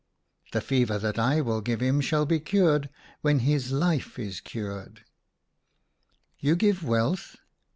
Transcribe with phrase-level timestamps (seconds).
[0.51, 2.89] The fever that I will give him shall be cured
[3.21, 5.03] when his life is cured.""
[6.39, 7.35] You give wealth